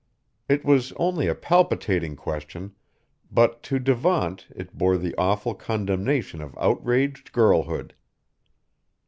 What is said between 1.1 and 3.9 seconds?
a palpitating question, but to